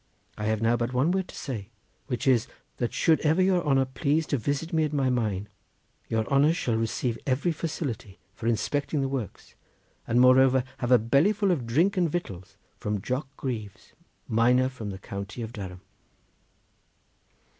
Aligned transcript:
I 0.35 0.45
have 0.45 0.63
now 0.63 0.75
but 0.75 0.93
one 0.93 1.11
word 1.11 1.27
to 1.27 1.35
say, 1.35 1.69
which 2.07 2.25
is, 2.25 2.47
that 2.77 2.91
should 2.91 3.19
ever 3.19 3.39
your 3.39 3.63
honour 3.63 3.85
please 3.85 4.25
to 4.25 4.37
visit 4.39 4.73
me 4.73 4.83
at 4.83 4.93
my 4.93 5.11
mine, 5.11 5.47
your 6.09 6.25
honour 6.25 6.53
shall 6.53 6.73
receive 6.75 7.19
every 7.27 7.51
facility 7.51 8.17
for 8.33 8.47
inspecting 8.47 9.01
the 9.01 9.07
works, 9.07 9.53
and 10.07 10.19
moreover 10.19 10.63
have 10.79 10.91
a 10.91 10.97
bellyfull 10.97 11.51
of 11.51 11.67
drink 11.67 11.97
and 11.97 12.09
victuals 12.09 12.57
from 12.79 12.99
Jock 12.99 13.27
Greaves, 13.37 13.93
miner 14.27 14.69
from 14.69 14.89
the 14.89 14.97
county 14.97 15.43
of 15.43 15.53
Durham." 15.53 15.81